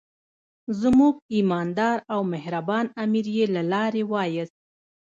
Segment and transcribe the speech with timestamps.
[0.81, 4.57] زموږ ایماندار او مهربان امیر یې له لارې وایست.